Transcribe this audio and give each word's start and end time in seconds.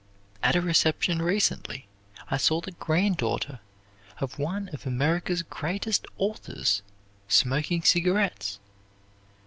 At 0.41 0.55
a 0.55 0.61
reception 0.61 1.21
recently, 1.21 1.87
I 2.31 2.37
saw 2.37 2.59
the 2.59 2.71
granddaughter 2.71 3.59
of 4.19 4.39
one 4.39 4.67
of 4.73 4.87
America's 4.87 5.43
greatest 5.43 6.07
authors 6.17 6.81
smoking 7.27 7.83
cigarettes. 7.83 8.57